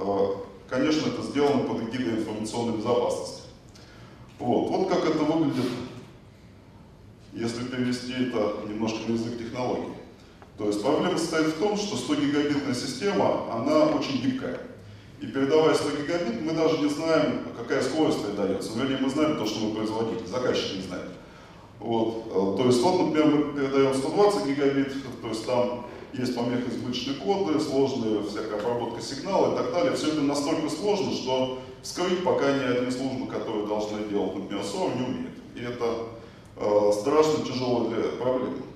э, 0.68 0.70
конечно, 0.70 1.08
это 1.08 1.22
сделано 1.22 1.62
под 1.64 1.82
эгидой 1.82 2.20
информационной 2.20 2.76
безопасности. 2.76 3.42
Вот, 4.38 4.70
вот 4.70 4.88
как 4.88 5.06
это 5.06 5.25
выглядит, 5.25 5.70
если 7.32 7.64
перевести 7.64 8.12
это 8.12 8.56
немножко 8.68 8.99
на 9.08 9.14
язык 9.14 9.38
технологий. 9.38 10.00
То 10.61 10.67
есть 10.67 10.83
проблема 10.83 11.17
состоит 11.17 11.47
в 11.47 11.59
том, 11.59 11.75
что 11.79 11.97
100 11.97 12.17
гигабитная 12.17 12.75
система, 12.75 13.50
она 13.50 13.87
очень 13.87 14.21
гибкая. 14.21 14.61
И 15.19 15.26
передавая 15.26 15.75
100 15.75 15.88
гигабит, 16.02 16.43
мы 16.43 16.52
даже 16.52 16.76
не 16.83 16.90
знаем, 16.90 17.45
какая 17.57 17.81
скорость 17.81 18.23
передается. 18.23 18.79
Вернее, 18.79 18.99
мы 19.00 19.09
знаем 19.09 19.38
то, 19.38 19.47
что 19.47 19.61
мы 19.61 19.75
производитель, 19.75 20.26
заказчик 20.26 20.76
не 20.76 20.83
знает. 20.83 21.09
Вот. 21.79 22.26
Э, 22.26 22.59
то 22.59 22.67
есть 22.67 22.83
вот, 22.83 23.00
например, 23.00 23.26
мы 23.29 23.52
передаем 23.55 23.95
120 23.95 24.47
гигабит, 24.49 24.93
то 25.23 25.29
есть 25.29 25.47
там 25.47 25.87
есть 26.12 26.37
помехи 26.37 26.69
избыточные 26.69 27.17
коды, 27.17 27.59
сложная 27.59 28.23
всякая 28.25 28.61
обработка 28.61 29.00
сигнала 29.00 29.55
и 29.55 29.57
так 29.57 29.73
далее. 29.73 29.97
Все 29.97 30.09
это 30.09 30.21
настолько 30.21 30.69
сложно, 30.69 31.11
что 31.12 31.59
вскрыть 31.81 32.23
пока 32.23 32.52
ни 32.52 32.64
одни 32.64 32.90
службы, 32.90 33.29
которые 33.29 33.67
должны 33.67 34.07
делать, 34.11 34.35
например, 34.35 34.62
SOR, 34.62 34.95
не 34.95 35.07
умеют. 35.07 35.38
И 35.55 35.61
это 35.61 35.95
э, 36.57 36.93
страшно 37.00 37.47
тяжелая 37.47 38.11
проблема. 38.21 38.69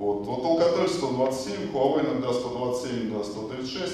Вот, 0.00 0.24
вот 0.24 0.42
Alcatel 0.42 0.88
127, 0.88 1.72
Huawei 1.74 2.00
иногда 2.00 2.32
127, 2.32 3.10
иногда 3.10 3.22
136. 3.22 3.92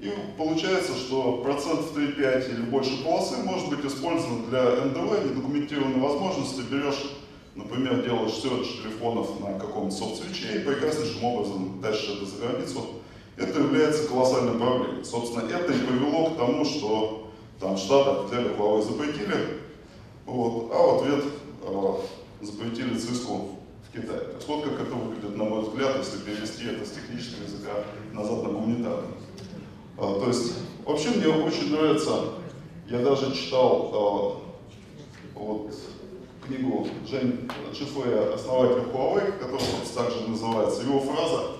И 0.00 0.10
получается, 0.38 0.94
что 0.94 1.42
процентов 1.44 1.94
3-5 1.94 2.50
или 2.50 2.62
больше 2.62 3.04
полосы 3.04 3.36
может 3.44 3.68
быть 3.68 3.84
использовано 3.84 4.46
для 4.46 4.86
НДВ, 4.86 5.26
недокументированной 5.26 6.00
возможности. 6.00 6.62
Берешь 6.70 7.12
Например, 7.54 8.04
делаешь 8.04 8.34
серч 8.34 8.80
телефонов 8.82 9.40
на 9.40 9.58
каком-то 9.58 9.94
софт-свече 9.94 10.60
и 10.60 10.64
прекраснейшим 10.64 11.24
образом 11.24 11.80
тащишь 11.82 12.16
это 12.16 12.24
за 12.24 12.36
границу. 12.46 12.80
Это 13.36 13.58
является 13.58 14.08
колоссальной 14.08 14.56
проблемой. 14.56 15.04
Собственно, 15.04 15.42
это 15.42 15.72
и 15.72 15.78
привело 15.78 16.30
к 16.30 16.36
тому, 16.36 16.64
что 16.64 17.32
там 17.58 17.76
Штатах 17.76 18.26
взяли 18.26 18.56
Huawei 18.56 18.82
запретили, 18.82 19.60
вот, 20.24 20.70
а 20.72 20.82
в 20.86 21.02
ответ 21.02 21.24
э, 21.64 22.44
запретили 22.44 22.94
Cisco 22.94 23.57
в 23.88 23.92
Китае. 23.92 24.20
То 24.20 24.46
вот 24.46 24.64
как 24.64 24.80
это 24.80 24.94
выглядит, 24.94 25.36
на 25.36 25.44
мой 25.44 25.62
взгляд, 25.62 25.96
если 25.98 26.18
перевести 26.18 26.66
это 26.66 26.84
с 26.84 26.90
технического 26.90 27.44
языка 27.44 27.72
назад 28.12 28.42
на 28.42 28.48
гуманитарный. 28.50 29.14
А, 29.96 30.20
то 30.20 30.26
есть, 30.28 30.54
вообще 30.84 31.10
мне 31.10 31.28
очень 31.28 31.72
нравится, 31.72 32.34
я 32.88 32.98
даже 32.98 33.34
читал 33.34 34.42
а, 35.34 35.38
вот 35.38 35.74
книгу 36.46 36.86
Жень 37.06 37.50
Чифея, 37.72 38.34
основателя 38.34 38.84
Huawei, 38.92 39.38
которая 39.38 39.60
также 39.94 40.28
называется, 40.28 40.82
его 40.82 41.00
фраза, 41.00 41.58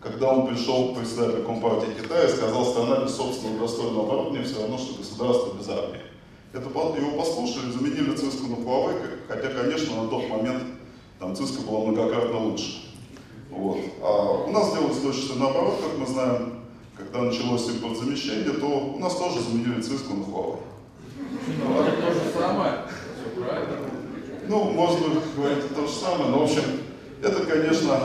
когда 0.00 0.32
он 0.32 0.46
пришел 0.46 0.92
к 0.92 0.98
председателю 0.98 1.44
Компартии 1.44 2.00
Китая 2.00 2.24
и 2.24 2.28
сказал, 2.28 2.64
страна 2.64 3.04
без 3.04 3.14
собственного 3.14 3.60
достойного 3.60 4.04
оборудования 4.04 4.44
все 4.44 4.60
равно, 4.60 4.78
что 4.78 4.98
государство 4.98 5.56
без 5.58 5.68
армии. 5.68 6.00
Это 6.52 6.66
его 6.66 7.18
послушали, 7.18 7.70
заменили 7.70 8.12
Cisco 8.14 8.48
на 8.48 8.54
Huawei, 8.54 9.18
хотя, 9.28 9.48
конечно, 9.48 10.02
на 10.02 10.08
тот 10.08 10.28
момент 10.28 10.62
там 11.20 11.32
Cisco 11.32 11.66
была 11.68 11.84
многократно 11.84 12.38
лучше. 12.38 12.82
Вот. 13.50 13.78
А 14.02 14.44
у 14.46 14.50
нас 14.50 14.72
делалось 14.72 15.00
точно 15.00 15.36
наоборот, 15.36 15.74
как 15.82 15.98
мы 15.98 16.06
знаем, 16.06 16.54
когда 16.96 17.22
началось 17.22 17.68
импортзамещение, 17.68 18.54
то 18.54 18.66
у 18.66 18.98
нас 18.98 19.14
тоже 19.16 19.40
заменили 19.40 19.80
Cisco 19.80 20.14
на 20.16 20.24
Huawei. 20.24 20.58
Ну, 21.58 21.82
это 21.82 22.02
то 22.02 22.12
же 22.12 22.20
самое, 22.32 22.72
все 23.14 23.40
правильно. 23.40 23.76
Ну, 24.48 24.64
можно 24.70 25.20
говорить 25.36 25.74
то 25.74 25.86
же 25.86 25.92
самое, 25.92 26.30
но, 26.30 26.40
в 26.40 26.42
общем, 26.44 26.62
это, 27.22 27.44
конечно, 27.44 28.00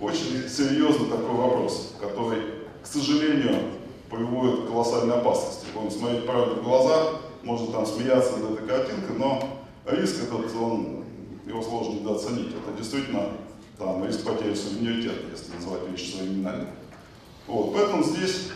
очень 0.00 0.48
серьезный 0.48 1.08
такой 1.08 1.34
вопрос, 1.34 1.94
который, 2.00 2.42
к 2.82 2.86
сожалению, 2.86 3.72
приводит 4.10 4.64
к 4.64 4.68
колоссальной 4.68 5.16
опасности. 5.16 5.66
Будем 5.74 5.90
смотреть 5.90 6.26
правду 6.26 6.56
в 6.56 6.64
глаза, 6.64 7.10
можно 7.42 7.66
там 7.72 7.86
смеяться 7.86 8.38
над 8.38 8.52
этой 8.52 8.66
картинкой, 8.66 9.16
но 9.18 9.42
риск 9.86 10.22
этот, 10.22 10.54
он, 10.56 11.04
его 11.48 11.62
сложно 11.62 11.94
недооценить. 11.94 12.48
Это 12.48 12.76
действительно 12.76 13.30
там, 13.78 14.06
риск 14.06 14.24
потери 14.24 14.54
суверенитета, 14.54 15.26
если 15.30 15.54
называть 15.54 15.88
вещи 15.90 16.12
своими 16.12 16.34
именами. 16.34 16.66
Вот, 17.46 17.72
поэтому 17.72 18.02
здесь, 18.02 18.50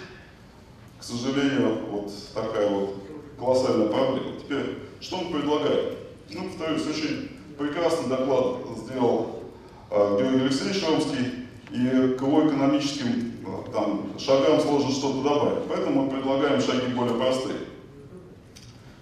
к 0.98 1.02
сожалению, 1.02 1.86
вот 1.90 2.12
такая 2.34 2.68
вот 2.68 2.96
колоссальная 3.38 3.88
проблема. 3.88 4.38
Теперь, 4.38 4.78
что 5.00 5.18
он 5.18 5.32
предлагает? 5.32 5.98
Ну, 6.30 6.44
повторюсь, 6.44 6.86
очень 6.86 7.30
прекрасный 7.58 8.08
доклад 8.08 8.58
сделал 8.84 9.42
э, 9.90 10.16
Георгий 10.18 10.44
Алексеевич 10.44 10.84
Ромский, 10.86 11.42
и 11.70 12.16
к 12.16 12.22
его 12.22 12.46
экономическим 12.46 13.32
э, 13.46 13.72
там, 13.72 14.12
шагам 14.18 14.60
сложно 14.60 14.90
что-то 14.90 15.22
добавить. 15.22 15.64
Поэтому 15.68 16.02
мы 16.02 16.10
предлагаем 16.10 16.60
шаги 16.60 16.92
более 16.92 17.14
простые. 17.14 17.56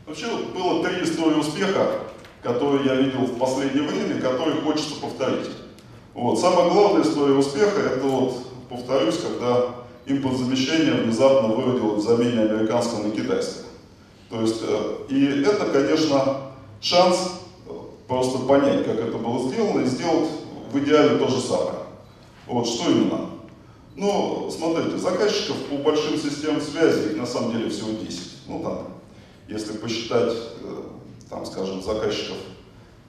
Вообще 0.07 0.27
было 0.55 0.85
три 0.85 1.03
истории 1.03 1.39
успеха, 1.39 2.01
которые 2.43 2.85
я 2.85 2.95
видел 2.95 3.21
в 3.21 3.39
последнее 3.39 3.87
время, 3.87 4.21
которые 4.21 4.61
хочется 4.63 5.01
повторить. 5.01 5.51
Вот. 6.15 6.39
Самая 6.39 6.71
главная 6.71 7.03
история 7.03 7.35
успеха, 7.35 7.81
это 7.81 8.07
вот, 8.07 8.37
повторюсь, 8.69 9.19
когда 9.19 9.75
импортзамещение 10.07 10.95
внезапно 10.95 11.49
выводило 11.49 11.95
в 11.95 12.01
замене 12.01 12.43
американского 12.43 13.05
на 13.05 13.11
китайское. 13.11 13.65
То 14.29 14.41
есть, 14.41 14.63
э, 14.63 14.97
и 15.09 15.43
это, 15.43 15.67
конечно, 15.67 16.53
шанс 16.81 17.41
э, 17.67 17.73
просто 18.09 18.39
понять, 18.41 18.85
как 18.85 18.97
это 18.97 19.19
было 19.19 19.49
сделано, 19.49 19.83
и 19.83 19.87
сделать 19.87 20.31
в 20.73 20.79
идеале 20.79 21.19
то 21.19 21.29
же 21.29 21.41
самое. 21.41 21.81
Вот, 22.47 22.67
что 22.67 22.91
именно? 22.91 23.31
Ну, 23.97 24.51
смотрите, 24.51 24.97
заказчиков 24.99 25.57
по 25.69 25.77
большим 25.77 26.17
системам 26.17 26.61
связи, 26.61 27.11
их 27.11 27.17
на 27.17 27.27
самом 27.27 27.53
деле 27.53 27.71
всего 27.71 27.91
10. 27.91 28.21
Ну, 28.47 28.63
там, 28.63 28.87
если 29.49 29.73
посчитать, 29.73 30.33
э, 30.63 30.83
там, 31.31 31.47
скажем, 31.47 31.83
заказчиков 31.83 32.37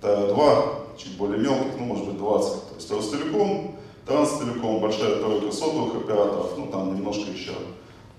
ТА-2, 0.02 0.98
чуть 0.98 1.18
более 1.18 1.40
мелких, 1.40 1.74
ну, 1.78 1.86
может 1.86 2.06
быть, 2.06 2.18
20. 2.18 2.70
То 2.70 2.76
есть 2.76 2.92
Ростелеком, 2.92 3.76
Транстелеком, 4.06 4.80
большая 4.80 5.18
тройка 5.18 5.52
сотовых 5.52 6.04
операторов, 6.04 6.58
ну, 6.58 6.68
там 6.68 6.96
немножко 6.96 7.32
еще 7.32 7.52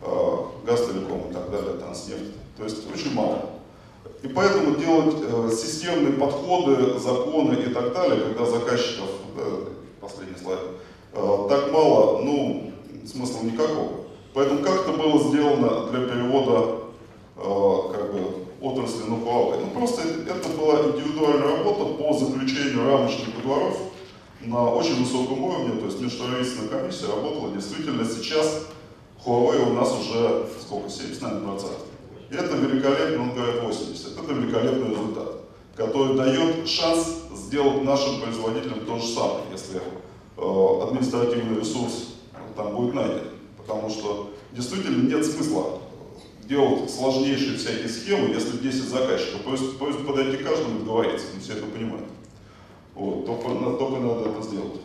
э, 0.02 0.36
Газтелеком 0.66 1.30
и 1.30 1.32
так 1.32 1.50
далее, 1.50 1.74
Транснефть. 1.74 2.34
То 2.56 2.64
есть 2.64 2.90
очень 2.92 3.14
мало. 3.14 3.50
И 4.22 4.28
поэтому 4.28 4.76
делать 4.76 5.16
э, 5.20 5.50
системные 5.50 6.12
подходы, 6.12 6.98
законы 6.98 7.54
и 7.54 7.72
так 7.72 7.92
далее, 7.92 8.20
когда 8.20 8.46
заказчиков, 8.46 9.08
да, 9.36 9.42
последний 10.00 10.38
слайд, 10.40 10.60
э, 11.12 11.46
так 11.48 11.72
мало, 11.72 12.22
ну, 12.22 12.72
смысла 13.06 13.42
никакого. 13.42 14.02
Поэтому 14.34 14.62
как 14.62 14.82
это 14.82 14.92
было 14.92 15.18
сделано 15.18 15.86
для 15.90 16.06
перевода 16.06 16.78
э, 17.36 17.92
как 17.92 18.12
бы, 18.14 18.42
отрасли 18.62 19.02
на 19.04 19.14
Huawei? 19.14 19.60
Ну, 19.60 19.70
просто 19.70 20.02
это 20.02 20.48
была 20.50 20.80
индивидуальная 20.90 21.58
работа 21.58 21.84
по 21.94 22.12
заключению 22.12 22.86
рамочных 22.86 23.36
договоров 23.36 23.76
на 24.40 24.70
очень 24.70 25.02
высоком 25.02 25.42
уровне, 25.44 25.80
то 25.80 25.86
есть 25.86 26.00
межправительственная 26.00 26.68
комиссия 26.68 27.06
работала 27.06 27.52
действительно 27.52 28.04
сейчас 28.04 28.66
Huawei 29.24 29.70
у 29.70 29.74
нас 29.74 29.92
уже 30.00 30.46
сколько, 30.60 30.88
70, 30.88 31.22
наверное, 31.22 31.48
процентов. 31.48 31.86
И 32.30 32.34
это 32.34 32.56
великолепно, 32.56 33.22
он 33.22 33.34
говорит 33.34 33.62
80. 33.62 34.18
Это 34.18 34.32
великолепный 34.32 34.90
результат, 34.90 35.28
который 35.76 36.16
дает 36.16 36.66
шанс 36.68 37.22
сделать 37.34 37.84
нашим 37.84 38.20
производителям 38.20 38.86
то 38.86 38.98
же 38.98 39.06
самое, 39.06 39.44
если 39.52 39.76
э, 39.78 40.82
административный 40.82 41.60
ресурс 41.60 42.14
там 42.56 42.74
будет 42.74 42.94
найден. 42.94 43.28
Потому 43.58 43.88
что 43.90 44.30
действительно 44.52 45.08
нет 45.08 45.24
смысла 45.24 45.78
делать 46.52 46.90
сложнейшие 46.90 47.56
всякие 47.56 47.88
схемы, 47.88 48.34
если 48.34 48.58
10 48.58 48.88
заказчиков. 48.88 49.42
То 49.42 49.52
есть, 49.52 49.64
есть 49.64 50.06
подойти 50.06 50.36
к 50.36 50.46
каждому 50.46 50.76
и 50.76 50.78
договориться, 50.80 51.26
мы 51.34 51.40
все 51.40 51.52
это 51.54 51.66
понимаем. 51.66 52.04
Вот, 52.94 53.24
только, 53.26 53.48
только 53.78 54.00
надо 54.00 54.30
это 54.30 54.42
сделать. 54.42 54.80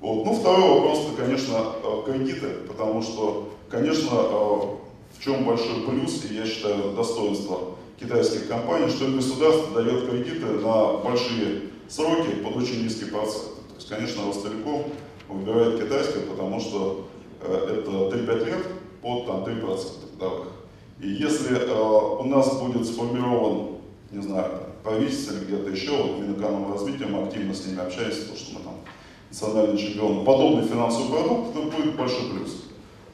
Вот. 0.00 0.24
Ну, 0.26 0.34
второй 0.34 0.68
вопрос, 0.68 1.06
это, 1.06 1.22
конечно, 1.22 1.54
э, 1.82 2.02
кредиты, 2.04 2.48
потому 2.68 3.02
что, 3.02 3.54
конечно, 3.70 4.10
э, 4.12 5.16
в 5.16 5.24
чем 5.24 5.44
большой 5.44 5.82
плюс, 5.86 6.24
и 6.30 6.34
я 6.34 6.44
считаю 6.44 6.92
достоинство 6.92 7.76
китайских 7.98 8.48
компаний, 8.48 8.88
что 8.88 9.08
государство 9.08 9.82
дает 9.82 10.10
кредиты 10.10 10.44
на 10.44 10.98
большие 10.98 11.70
сроки 11.88 12.32
под 12.44 12.56
очень 12.56 12.82
низкий 12.82 13.06
процент. 13.06 13.54
То 13.68 13.74
есть, 13.76 13.88
конечно, 13.88 14.26
Ростелеком 14.26 14.84
выбирает 15.28 15.82
китайское, 15.82 16.24
потому 16.24 16.60
что 16.60 17.08
э, 17.40 17.78
это 17.80 17.90
3-5 17.90 18.44
лет 18.44 18.66
под 19.00 19.26
там, 19.26 19.44
3% 19.44 20.02
годовых. 20.18 20.48
И 21.00 21.08
если 21.08 21.56
э, 21.56 22.18
у 22.20 22.24
нас 22.24 22.60
будет 22.60 22.86
сформирован, 22.86 23.76
не 24.10 24.22
знаю, 24.22 24.50
правительство 24.82 25.34
или 25.34 25.44
где-то 25.44 25.70
еще, 25.70 25.90
вот 25.90 26.20
Минэкономразвития, 26.20 27.06
развития, 27.06 27.06
мы 27.06 27.22
активно 27.24 27.54
с 27.54 27.66
ними 27.66 27.80
общаемся, 27.80 28.20
потому 28.22 28.38
что 28.38 28.54
мы 28.54 28.64
там 28.64 28.74
национальный 29.30 29.78
чемпион, 29.78 30.24
подобный 30.24 30.66
финансовый 30.68 31.10
продукт, 31.10 31.56
это 31.56 31.76
будет 31.76 31.96
большой 31.96 32.30
плюс. 32.30 32.64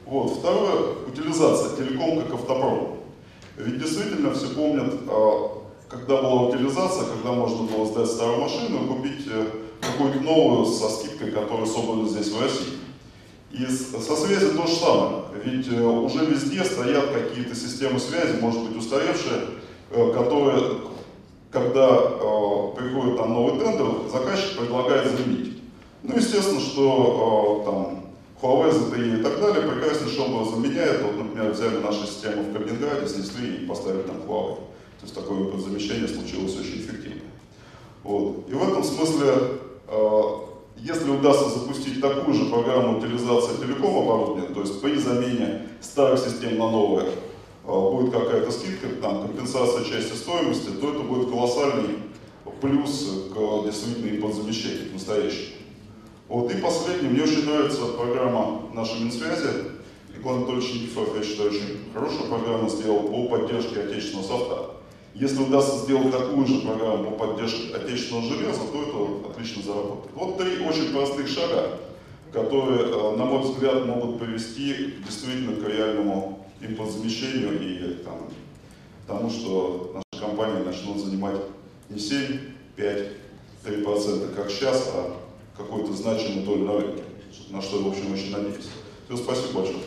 Вот. 0.05 0.39
Второе, 0.39 0.95
утилизация, 1.07 1.77
телеком 1.77 2.21
как 2.21 2.33
автопром. 2.33 2.97
Ведь 3.57 3.79
действительно 3.79 4.33
все 4.33 4.49
помнят, 4.49 4.93
а, 5.07 5.59
когда 5.87 6.21
была 6.21 6.43
утилизация, 6.47 7.05
когда 7.05 7.33
можно 7.33 7.63
было 7.63 7.85
сдать 7.85 8.07
старую 8.07 8.41
машину 8.41 8.83
и 8.83 8.87
купить 8.87 9.27
э, 9.31 9.45
какую-то 9.81 10.19
новую 10.21 10.65
со 10.65 10.89
скидкой, 10.89 11.31
которая 11.31 11.65
собрана 11.65 12.07
здесь 12.07 12.31
в 12.31 12.41
России. 12.41 12.79
И 13.51 13.65
со 13.65 14.15
связью 14.15 14.51
то 14.55 14.67
же 14.67 14.75
самое. 14.75 15.23
Ведь 15.43 15.67
э, 15.71 15.81
уже 15.81 16.25
везде 16.25 16.63
стоят 16.63 17.11
какие-то 17.11 17.55
системы 17.55 17.99
связи, 17.99 18.39
может 18.39 18.61
быть 18.61 18.77
устаревшие, 18.77 19.41
э, 19.89 20.13
которые, 20.13 20.81
когда 21.51 21.85
приходит 22.75 23.17
там 23.17 23.33
новый 23.33 23.59
тендер, 23.59 24.09
заказчик 24.11 24.59
предлагает 24.59 25.11
заменить. 25.11 25.61
Ну, 26.03 26.15
естественно, 26.15 26.59
что 26.59 27.63
там 27.65 27.99
Huawei, 28.41 28.71
ZTE 28.71 29.19
и 29.19 29.23
так 29.23 29.39
далее 29.41 29.67
прекраснейшим 29.67 30.33
образом 30.33 30.61
заменяет. 30.61 31.01
Вот, 31.01 31.17
например, 31.17 31.51
взяли 31.51 31.77
нашу 31.79 32.05
систему 32.05 32.43
в 32.43 32.53
Калининграде, 32.53 33.07
снесли 33.07 33.55
и 33.55 33.65
поставили 33.65 34.03
там 34.03 34.17
Huawei. 34.27 34.55
То 34.55 35.03
есть 35.03 35.15
такое 35.15 35.57
замещение 35.57 36.07
случилось 36.07 36.55
очень 36.57 36.81
эффективно. 36.81 37.21
Вот. 38.03 38.49
И 38.49 38.53
в 38.53 38.69
этом 38.69 38.83
смысле, 38.83 39.33
э, 39.87 40.21
если 40.81 41.09
удастся 41.09 41.49
запустить 41.49 42.01
такую 42.01 42.33
же 42.33 42.45
программу 42.45 42.97
утилизации 42.97 43.57
телеком 43.57 43.97
оборудования, 43.97 44.53
то 44.53 44.61
есть 44.61 44.81
при 44.81 44.95
замене 44.95 45.67
старых 45.81 46.19
систем 46.19 46.57
на 46.57 46.71
новые, 46.71 47.09
э, 47.09 47.11
будет 47.67 48.11
какая-то 48.11 48.51
скидка, 48.51 48.87
там, 49.01 49.23
компенсация 49.23 49.83
части 49.83 50.15
стоимости, 50.15 50.69
то 50.69 50.89
это 50.89 50.99
будет 50.99 51.29
колоссальный 51.29 51.99
плюс 52.61 53.29
к 53.33 53.65
действительно 53.65 54.15
импортзамещению 54.15 54.93
настоящему. 54.93 55.55
Вот. 56.27 56.51
И 56.51 56.57
последнее, 56.57 57.11
мне 57.11 57.23
очень 57.23 57.45
нравится 57.45 57.85
программа 57.97 58.61
нашей 58.73 59.01
Минсвязи. 59.01 59.79
Николай 60.15 60.37
Анатольевич 60.37 60.73
Никифоров, 60.73 61.15
я 61.17 61.23
считаю, 61.23 61.49
очень 61.49 61.79
хорошую 61.93 62.29
программу 62.29 62.69
сделал 62.69 63.03
по 63.03 63.27
поддержке 63.29 63.81
отечественного 63.81 64.27
софта. 64.27 64.78
Если 65.19 65.43
удастся 65.43 65.79
сделать 65.79 66.11
такую 66.11 66.47
же 66.47 66.61
программу 66.61 67.11
по 67.11 67.27
поддержке 67.27 67.75
отечественного 67.75 68.25
железа, 68.25 68.61
то 68.71 68.81
это 68.81 69.31
отлично 69.31 69.61
заработает. 69.61 70.15
Вот 70.15 70.37
три 70.37 70.65
очень 70.65 70.93
простых 70.93 71.27
шага, 71.27 71.77
которые, 72.31 72.83
э, 72.83 73.17
на 73.17 73.25
мой 73.25 73.41
взгляд, 73.41 73.85
могут 73.85 74.17
привести 74.17 74.93
действительно 75.05 75.61
к 75.61 75.67
реальному 75.67 76.47
импортзамещению 76.61 77.61
и 77.61 77.95
там, 78.05 78.29
тому, 79.07 79.29
что 79.29 79.95
наши 79.95 80.23
компании 80.23 80.63
начнут 80.63 80.97
занимать 80.99 81.35
не 81.89 81.99
7, 81.99 82.39
5, 82.77 83.07
3%, 83.65 84.33
как 84.33 84.49
сейчас, 84.49 84.89
а 84.95 85.17
какую-то 85.57 85.91
значимую 85.91 86.45
долю 86.45 86.63
на 86.65 86.73
рынке, 86.79 87.03
на 87.49 87.61
что, 87.61 87.83
в 87.83 87.87
общем, 87.89 88.13
очень 88.13 88.31
надеюсь. 88.31 88.69
Все, 89.09 89.17
спасибо 89.17 89.59
большое. 89.59 89.83